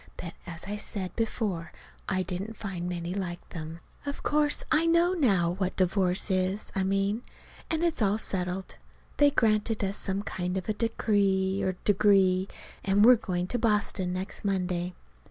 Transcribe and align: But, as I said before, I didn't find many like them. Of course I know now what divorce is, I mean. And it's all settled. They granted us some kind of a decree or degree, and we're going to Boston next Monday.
But, 0.17 0.33
as 0.47 0.63
I 0.65 0.77
said 0.77 1.15
before, 1.15 1.71
I 2.09 2.23
didn't 2.23 2.57
find 2.57 2.89
many 2.89 3.13
like 3.13 3.47
them. 3.49 3.81
Of 4.03 4.23
course 4.23 4.63
I 4.71 4.87
know 4.87 5.13
now 5.13 5.51
what 5.51 5.75
divorce 5.75 6.31
is, 6.31 6.71
I 6.73 6.81
mean. 6.81 7.21
And 7.69 7.83
it's 7.83 8.01
all 8.01 8.17
settled. 8.17 8.77
They 9.17 9.29
granted 9.29 9.83
us 9.83 9.97
some 9.97 10.23
kind 10.23 10.57
of 10.57 10.67
a 10.67 10.73
decree 10.73 11.61
or 11.61 11.73
degree, 11.83 12.47
and 12.83 13.05
we're 13.05 13.15
going 13.15 13.45
to 13.49 13.59
Boston 13.59 14.11
next 14.11 14.43
Monday. 14.43 14.95